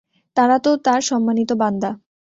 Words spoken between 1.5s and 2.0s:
বান্দা।